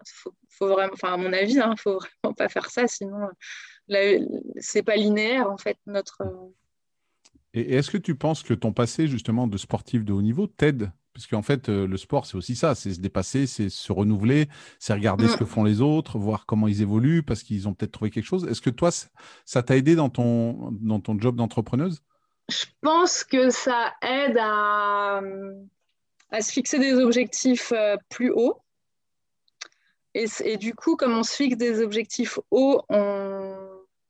[0.48, 3.28] faut, vraiment, enfin à mon avis, il hein, ne faut vraiment pas faire ça, sinon
[4.58, 6.22] c'est pas linéaire en fait notre.
[7.54, 10.90] Et est-ce que tu penses que ton passé justement de sportif de haut niveau t'aide?
[11.14, 14.50] Parce qu'en fait, euh, le sport, c'est aussi ça, c'est se dépasser, c'est se renouveler,
[14.78, 15.38] c'est regarder ce mm.
[15.38, 18.46] que font les autres, voir comment ils évoluent, parce qu'ils ont peut-être trouvé quelque chose.
[18.46, 18.90] Est-ce que toi,
[19.46, 22.02] ça t'a aidé dans ton, dans ton job d'entrepreneuse?
[22.50, 25.22] Je pense que ça aide à,
[26.30, 28.60] à se fixer des objectifs euh, plus hauts.
[30.14, 32.80] Et, du coup, comme on se fixe des objectifs hauts,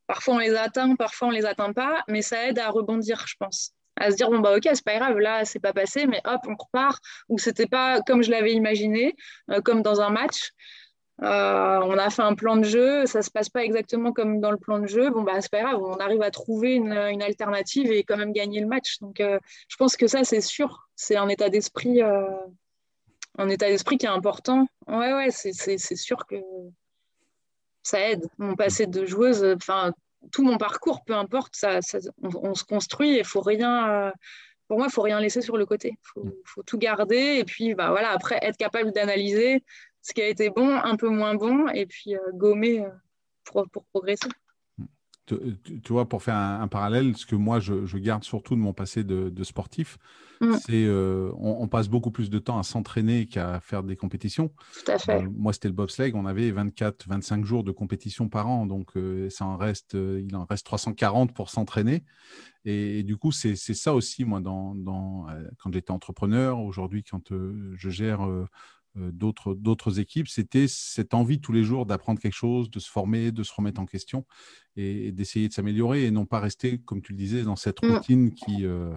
[0.07, 3.35] parfois on les atteint, parfois on les atteint pas, mais ça aide à rebondir, je
[3.41, 3.73] pense.
[3.97, 6.41] À se dire, bon, bah ok, c'est pas grave, là, c'est pas passé, mais hop,
[6.47, 9.17] on repart, ou c'était pas comme je l'avais imaginé,
[9.51, 10.53] euh, comme dans un match.
[11.23, 14.51] Euh, on a fait un plan de jeu, ça se passe pas exactement comme dans
[14.51, 15.11] le plan de jeu.
[15.11, 18.61] Bon, bah, c'est pas grave, on arrive à trouver une, alternative et quand même gagner
[18.61, 18.99] le match.
[19.01, 20.89] Donc, euh, je pense que ça, c'est sûr.
[20.95, 22.27] C'est un état d'esprit, euh,
[23.39, 24.67] un état d'esprit qui est important.
[24.87, 26.37] Ouais, ouais, c'est sûr que
[27.83, 28.27] ça aide.
[28.37, 29.93] Mon passé de joueuse, enfin,
[30.33, 31.81] tout mon parcours, peu importe, ça,
[32.23, 34.13] on, se construit et faut rien.
[34.69, 35.93] pour moi, il faut rien laisser sur le côté.
[35.93, 39.65] Il faut, faut, tout garder et puis, bah voilà, après, être capable d'analyser
[40.07, 42.91] ce qui a été bon, un peu moins bon, et puis euh, gommer euh,
[43.45, 44.29] pour, pour, progresser.
[45.27, 49.03] Tu, vois, pour faire un, parallèle, ce que moi je, garde surtout de mon passé
[49.03, 49.99] de, sportif,
[50.41, 50.55] mm.
[50.65, 54.53] c'est euh, on, passe beaucoup plus de temps à s'entraîner qu'à faire des compétitions.
[54.85, 55.27] Tout à fait.
[55.27, 58.93] moi, c'était le bobsleigh, on avait 24-25 jours de compétition par an, donc
[59.31, 62.05] ça en reste, il en reste 340 pour s'entraîner.
[62.65, 65.27] Et, du coup, c'est ça aussi, moi, dans, dans
[65.59, 68.47] quand j'étais entrepreneur, aujourd'hui, quand je gère euh,
[68.97, 73.31] d'autres, d'autres équipes, c'était cette envie tous les jours d'apprendre quelque chose, de se former,
[73.31, 74.25] de se remettre en question
[74.77, 77.93] et, d'essayer de s'améliorer et non pas rester, comme tu le disais, dans cette mm.
[77.93, 78.95] routine qui, euh,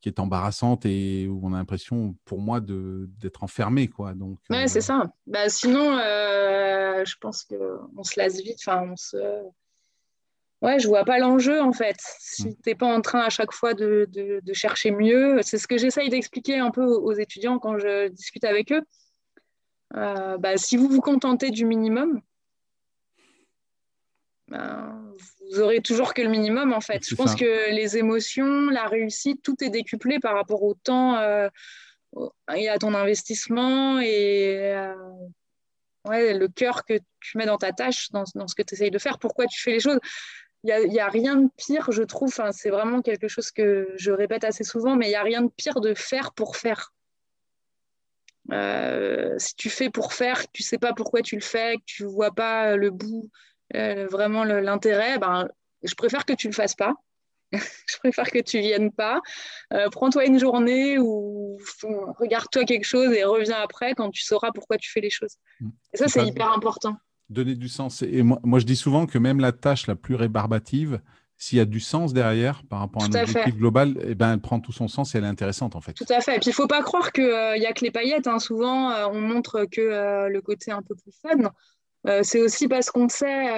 [0.00, 3.88] qui est embarrassante et où on a l'impression, pour moi, de, d'être enfermé.
[3.88, 4.14] Quoi.
[4.14, 5.12] Donc, ouais, c'est euh, ça.
[5.26, 8.58] Bah, sinon, je pense qu'on se lasse vite.
[8.64, 9.16] Enfin, on se...
[10.62, 11.96] Ouais, je vois pas l'enjeu en fait.
[12.18, 12.54] Si mm.
[12.56, 15.66] tu n'es pas en train à chaque fois de, de, de chercher mieux, c'est ce
[15.66, 18.82] que j'essaye d'expliquer un peu aux étudiants quand je discute avec eux.
[19.96, 22.20] Euh, bah, si vous vous contentez du minimum,
[24.48, 25.14] ben,
[25.50, 27.08] vous aurez toujours que le minimum en fait.
[27.08, 31.48] Je pense que les émotions, la réussite, tout est décuplé par rapport au temps euh,
[32.54, 34.94] et à ton investissement et euh,
[36.08, 38.98] ouais, le cœur que tu mets dans ta tâche, dans, ce que tu essayes de
[38.98, 39.98] faire, pourquoi tu fais les choses.
[40.64, 42.32] il n'y a, rien de pire, je trouve.
[42.52, 45.50] c'est vraiment quelque chose que je répète assez souvent, mais il n'y a rien de
[45.56, 46.92] pire de faire pour faire.
[48.52, 51.82] Euh, si tu fais pour faire, que tu sais pas pourquoi tu le fais, que
[51.86, 53.30] tu vois pas le bout,
[53.76, 55.48] euh, vraiment l'intérêt, ben,
[55.82, 56.94] je préfère que tu le fasses pas.
[57.52, 59.20] je préfère que tu viennes pas.
[59.72, 61.58] Euh, prends-toi une journée ou
[62.18, 65.36] regarde-toi quelque chose et reviens après quand tu sauras pourquoi tu fais les choses.
[65.92, 66.96] Et ça, c'est hyper important.
[67.28, 68.02] Donner du sens.
[68.02, 71.00] Et moi, moi, je dis souvent que même la tâche la plus rébarbative,
[71.40, 74.42] s'il y a du sens derrière par rapport à un objectif global, eh ben, elle
[74.42, 75.94] prend tout son sens et elle est intéressante en fait.
[75.94, 76.36] Tout à fait.
[76.36, 78.26] Et puis il ne faut pas croire qu'il n'y euh, a que les paillettes.
[78.26, 78.38] Hein.
[78.38, 81.50] Souvent, euh, on montre que euh, le côté un peu plus fun.
[82.22, 83.48] c'est aussi parce qu'on sait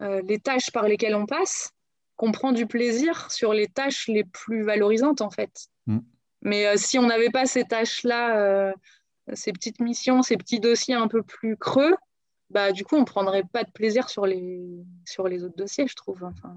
[0.00, 1.72] les tâches par lesquelles on passe
[2.14, 5.50] qu'on prend du plaisir sur les tâches les plus valorisantes en fait.
[5.86, 5.98] Mm.
[6.42, 8.72] Mais si on n'avait pas ces tâches-là,
[9.32, 11.96] ces petites missions, ces petits dossiers un peu plus creux,
[12.50, 14.60] bah, du coup, on ne prendrait pas de plaisir sur les,
[15.04, 16.24] sur les autres dossiers, je trouve.
[16.24, 16.56] Enfin,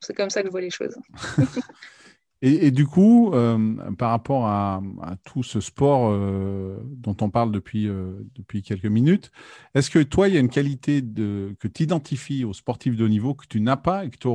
[0.00, 0.96] c'est comme ça que je vois les choses.
[2.42, 4.80] et, du coup, euh, par rapport à,
[5.24, 9.32] tout ce sport euh, dont on parle depuis, euh, depuis quelques minutes,
[9.74, 13.04] est-ce que toi, il y a une qualité de, que tu identifies aux sportifs de
[13.04, 14.28] haut niveau que tu n'as pas et que tu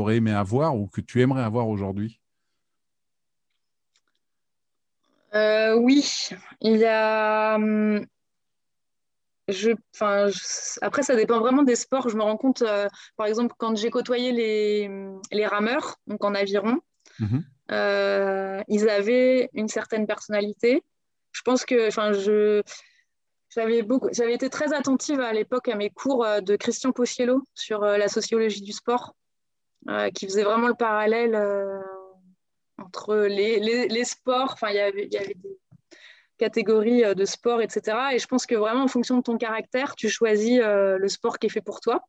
[0.00, 2.18] aurais aimé avoir ou que tu aimerais avoir aujourd'hui?
[5.32, 7.56] Oui, il y a
[9.50, 9.70] je,
[10.80, 12.08] après, ça dépend vraiment des sports.
[12.08, 14.90] Je me rends compte, euh, par exemple, quand j'ai côtoyé les,
[15.32, 16.80] les, rameurs, donc en aviron,
[17.18, 17.44] mhm.
[17.72, 20.82] euh, ils avaient une certaine personnalité.
[21.32, 22.62] Je pense que, enfin, je,
[23.50, 27.44] j'avais beaucoup, j'avais été très attentive à l'époque à mes cours euh, de Christian Pociello
[27.54, 29.14] sur la sociologie du sport,
[30.14, 31.34] qui faisait vraiment le parallèle
[32.76, 34.50] entre les, les, les sports.
[34.52, 35.59] Enfin, il y avait, il y avait des
[36.40, 37.96] catégories euh, de sport, etc.
[38.14, 41.38] Et je pense que vraiment, en fonction de ton caractère, tu choisis euh, le sport
[41.38, 42.02] qui est fait pour toi.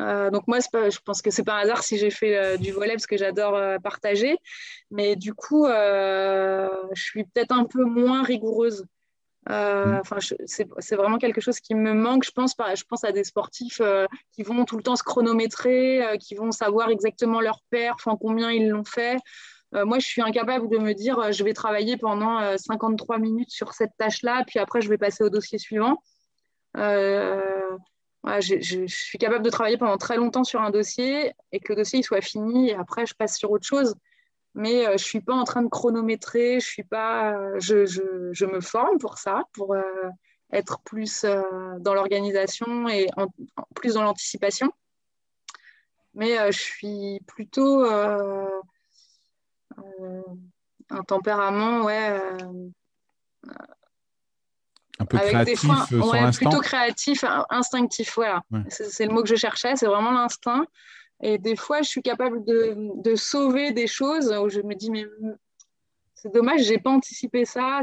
[0.00, 2.92] Euh, donc moi, je pense que c'est pas un hasard si j'ai fait du volet
[2.92, 4.36] parce que j'adore partager.
[4.90, 8.84] Mais du coup, je suis peut-être un peu moins rigoureuse.
[9.48, 10.00] Mm.
[10.00, 12.24] Enfin, c'est vraiment quelque chose qui me manque.
[12.24, 13.82] Je pense, je pense à des sportifs
[14.32, 18.50] qui vont tout le temps se chronométrer, qui vont savoir exactement leur perf, en combien
[18.50, 19.18] ils l'ont fait.
[19.74, 23.20] Euh, moi, je suis incapable de me dire, euh, je vais travailler pendant 53 euh,
[23.20, 26.02] minutes sur cette tâche-là, puis après, je vais passer au dossier suivant.
[26.74, 27.78] je,
[28.88, 32.20] suis capable de travailler pendant très longtemps sur un dossier et que le dossier soit
[32.20, 33.94] fini et après, je passe sur autre chose.
[34.54, 38.98] Mais je ne suis pas en train de chronométrer, je, suis pas, je, me forme
[38.98, 39.76] pour ça, pour
[40.52, 41.24] être plus
[41.78, 43.06] dans l'organisation et
[43.76, 44.72] plus dans l'anticipation.
[46.14, 47.84] Mais je suis plutôt
[50.90, 52.20] un tempérament, ouais.
[52.20, 52.36] Euh,
[54.98, 58.42] un peu créatif euh, sur ouais, Plutôt créatif, instinctif, voilà.
[58.68, 60.66] C'est le mot que je cherchais, c'est vraiment l'instinct.
[61.22, 64.90] Et des fois, je suis capable de, de, sauver des choses où je me dis,
[64.90, 65.04] mais
[66.14, 67.80] c'est dommage, j'ai pas anticipé ça.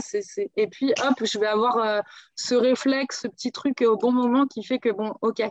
[0.56, 2.04] Et puis, hop, je vais avoir
[2.36, 5.44] ce réflexe, ce petit truc au bon moment qui fait que, bon, ok,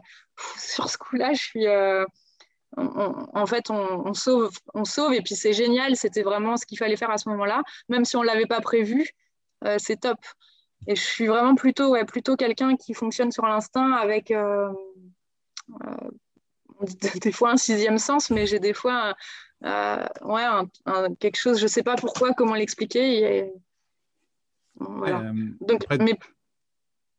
[0.58, 1.66] sur ce coup-là, je suis,
[2.76, 6.96] en fait, on, sauve, on sauve, et puis c'est génial, c'était vraiment ce qu'il fallait
[6.96, 9.08] faire à ce moment-là, même si on ne l'avait pas prévu,
[9.64, 10.18] euh, c'est top.
[10.86, 14.70] Et je suis vraiment plutôt, ouais, plutôt quelqu'un qui fonctionne sur l'instinct avec euh,
[15.84, 16.80] euh,
[17.22, 19.14] des fois un sixième sens, mais j'ai des fois
[19.62, 20.46] ouais,
[21.18, 23.50] quelque chose, je ne sais pas pourquoi, comment l'expliquer.
[24.78, 25.32] Voilà.
[25.62, 26.18] Donc, mais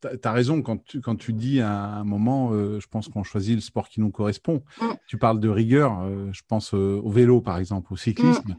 [0.01, 3.23] tu as raison quand tu, quand tu dis à un moment, euh, je pense qu'on
[3.23, 4.63] choisit le sport qui nous correspond.
[4.81, 4.85] Mm.
[5.07, 8.49] Tu parles de rigueur, euh, je pense euh, au vélo par exemple, au cyclisme.
[8.49, 8.55] Mm.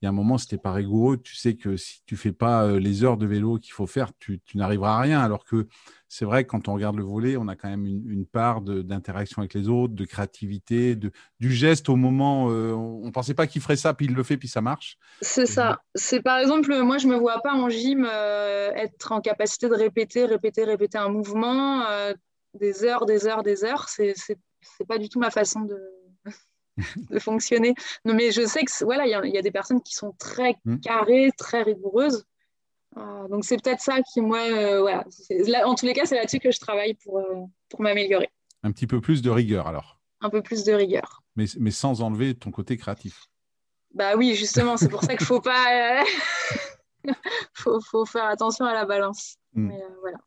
[0.00, 2.78] Il y a un moment, tu pas rigoureux, tu sais que si tu fais pas
[2.78, 5.20] les heures de vélo qu'il faut faire, tu, tu n'arriveras à rien.
[5.20, 5.66] Alors que
[6.10, 9.54] c'est vrai quand on regarde le volet, on a quand même une, part d'interaction avec
[9.54, 12.50] les autres, de créativité, de, du geste au moment.
[12.50, 14.98] Euh, on ne pensait pas qu'il ferait ça, puis il le fait, puis ça marche.
[15.22, 15.80] C'est ça.
[15.94, 19.74] C'est par exemple, moi, je me vois pas en gym euh, être en capacité de
[19.74, 22.12] répéter, répéter, répéter un mouvement euh,
[22.54, 23.88] des heures, des heures, des heures.
[23.88, 24.36] C'est
[24.88, 25.78] pas du tout ma façon de,
[27.10, 27.74] de fonctionner.
[28.04, 30.56] Non, mais je sais que voilà, il y, y, a des personnes qui sont très
[30.64, 30.78] mmh.
[30.80, 32.24] carrées, très rigoureuses.
[32.96, 35.04] Ah, donc c'est peut-être ça qui, moi, euh, voilà.
[35.68, 38.30] en tous les cas, c'est là-dessus que je travaille pour, euh, pour m'améliorer.
[38.62, 40.00] Un petit peu plus de rigueur alors.
[40.20, 41.22] Un peu plus de rigueur.
[41.36, 43.26] Mais, mais sans enlever ton côté créatif.
[43.94, 46.00] Bah oui, justement, c'est pour ça qu'il faut pas.
[46.00, 46.04] Euh,
[47.54, 49.36] faut, faut, faire attention à la balance.
[49.54, 49.68] Hmm.
[49.68, 50.18] Mais, voilà.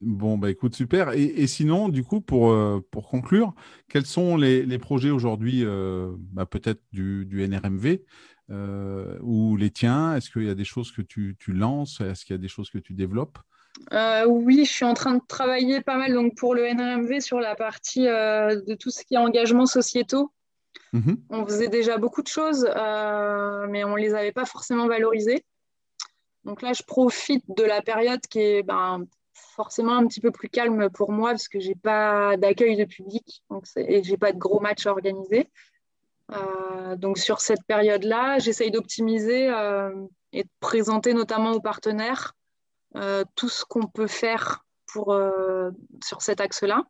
[0.00, 1.12] Bon, bah écoute, super.
[1.12, 2.54] Et, et sinon, du coup, pour,
[2.90, 3.54] pour conclure,
[3.88, 5.64] quels sont les, les projets aujourd'hui,
[6.32, 8.02] bah, peut-être du, du NRMV
[8.50, 10.14] euh, ou les tiens?
[10.14, 12.00] Est-ce qu'il y a des choses que tu, lances?
[12.00, 13.38] Est-ce qu'il y a des choses que tu développes?
[14.26, 17.54] Oui, je suis en train de travailler pas mal donc, pour le NRMV sur la
[17.54, 20.30] partie de tout ce qui est engagement sociétaux.
[20.92, 21.18] Mhm.
[21.30, 25.44] On faisait déjà beaucoup de choses, mais on ne les avait pas forcément valorisées.
[26.44, 29.04] Donc là, je profite de la période qui est ben,
[29.36, 32.84] forcément un petit peu plus calme pour moi parce que je n'ai pas d'accueil de
[32.84, 33.44] public
[33.76, 35.50] et je n'ai pas de gros matchs à organiser.
[36.32, 39.90] Euh, donc sur cette période-là, j'essaye d'optimiser euh,
[40.32, 42.34] et de présenter notamment aux partenaires
[42.96, 45.18] euh, tout ce qu'on peut faire pour,
[46.02, 46.84] sur cet axe-là.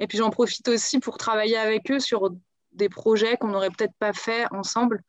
[0.00, 2.30] Et puis j'en profite aussi pour travailler avec eux sur
[2.72, 5.02] des projets qu'on n'aurait peut-être pas fait ensemble,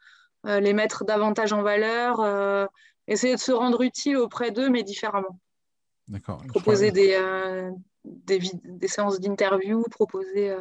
[0.43, 2.69] les mettre davantage en valeur,
[3.07, 5.39] essayer de se rendre utile auprès d'eux, mais différemment.
[6.07, 6.41] D'accord.
[6.47, 7.19] Proposer des,
[8.03, 10.55] des, des, séances d'interview, proposer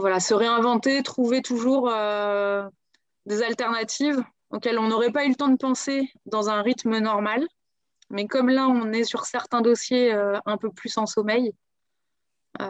[0.00, 2.68] voilà, se réinventer, trouver toujours euh,
[3.24, 7.46] des alternatives auxquelles on n'aurait pas eu le temps de penser dans un rythme normal.
[8.10, 11.52] Mais comme là, on est sur certains dossiers euh, un peu plus en sommeil,
[12.60, 12.68] euh,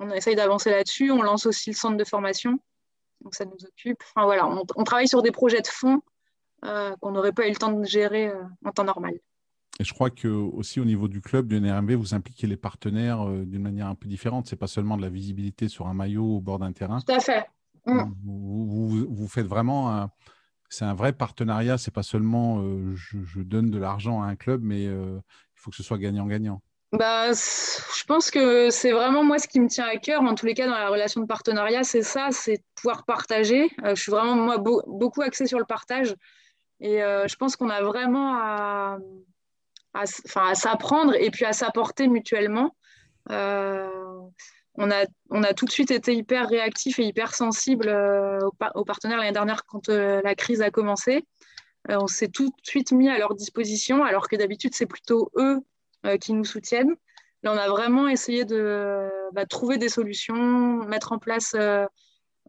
[0.00, 1.10] on essaye d'avancer là-dessus.
[1.10, 2.58] On lance aussi le centre de formation,
[3.20, 4.02] donc ça nous occupe.
[4.14, 6.02] Enfin, voilà, on, travaille sur des projets de fond
[6.62, 8.32] qu'on n'aurait pas eu le temps de gérer
[8.64, 9.14] en temps normal.
[9.80, 13.26] Et je crois que aussi au niveau du club, du NRMV, vous impliquez les partenaires
[13.26, 14.46] euh, d'une manière un peu différente.
[14.46, 17.00] C'est pas seulement de la visibilité sur un maillot au bord d'un terrain.
[17.00, 17.46] Tout à fait.
[17.86, 18.02] Mm.
[18.24, 20.08] Vous, vous, faites vraiment
[20.68, 21.78] c'est un vrai partenariat.
[21.78, 25.18] C'est pas seulement euh, je, donne de l'argent à un club, mais euh,
[25.56, 26.62] il faut que ce soit gagnant-gagnant.
[26.92, 30.44] Bah, je pense que c'est vraiment moi ce qui me tient à cœur, en tous
[30.44, 33.70] les cas dans la relation de partenariat, c'est ça, c'est pouvoir partager.
[33.82, 36.14] je suis vraiment moi beaucoup axée sur le partage
[36.80, 38.98] et je pense qu'on a vraiment à,
[39.94, 42.74] à, s'apprendre et puis à s'apporter mutuellement.
[43.30, 43.88] Euh,
[44.74, 48.38] on, a, on a tout de suite été hyper réactifs et hyper sensibles euh,
[48.74, 51.24] aux, partenaires l'année dernière quand euh, la crise a commencé.
[51.88, 55.60] on s'est tout de suite mis à leur disposition, alors que d'habitude, c'est plutôt eux
[56.20, 56.96] qui nous soutiennent.
[57.44, 61.54] Là, on a vraiment essayé de bah, trouver des solutions, mettre en place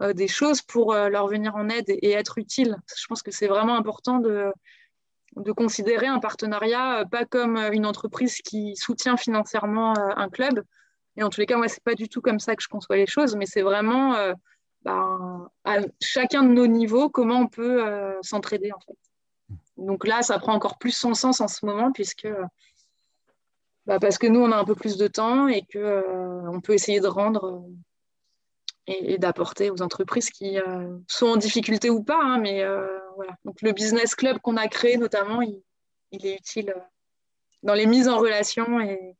[0.02, 2.78] des choses pour leur venir en aide et, et être utile.
[2.98, 4.52] Je pense que c'est vraiment important de,
[5.36, 10.30] de considérer un partenariat euh, pas comme euh, une entreprise qui soutient financièrement euh, un
[10.30, 10.64] club.
[11.16, 12.96] Et en tous les cas, moi, c'est pas du tout comme ça que je conçois
[12.96, 14.16] les choses, mais c'est vraiment
[14.82, 18.98] ben, à chacun de nos niveaux comment on peut s'entraider en fait.
[19.78, 22.28] Donc là, ça prend encore plus son sens en ce moment puisque
[23.86, 26.04] bah, parce que nous, on a un peu plus de temps et que
[26.52, 27.64] on peut essayer de rendre
[28.88, 30.58] et, d'apporter aux entreprises qui
[31.08, 32.66] sont en difficulté ou pas, hein, mais
[33.46, 35.62] donc le business club qu'on a créé notamment, il,
[36.26, 36.80] est utile euh,
[37.64, 39.16] dans les mises en relation et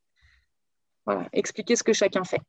[1.32, 2.40] expliquer ce que chacun fait.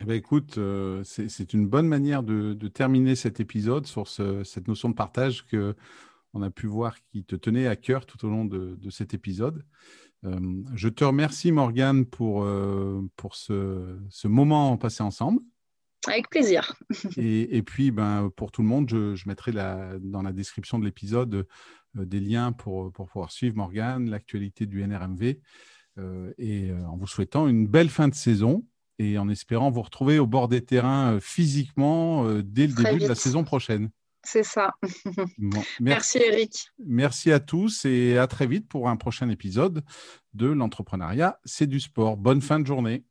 [0.00, 4.88] Eh ben, écoute, euh, c'est une bonne manière de, terminer cet épisode sur cette notion
[4.88, 5.74] de partage que
[6.32, 9.64] on a pu voir qui te tenait à cœur tout au long de, cet épisode.
[10.24, 10.38] Euh,
[10.74, 15.40] je te remercie Morgane pour, ce moment passé ensemble.
[16.10, 16.74] Avec plaisir.
[17.16, 21.46] et, puis, ben, pour tout le monde, je, mettrai dans la description de l'épisode
[21.98, 25.38] euh, des liens pour, pour pouvoir suivre Morgane, l'actualité du NRMV,
[25.98, 28.64] euh, et euh, en vous souhaitant une belle fin de saison
[28.98, 33.14] et en espérant vous retrouver au bord des terrains physiquement dès le début de la
[33.14, 33.88] saison prochaine.
[34.22, 34.74] C'est ça.
[35.80, 36.68] merci Eric.
[36.84, 39.82] Merci à tous et à très vite pour un prochain épisode
[40.34, 42.18] de l'entrepreneuriat, c'est du sport.
[42.18, 43.04] Bonne fin de journée.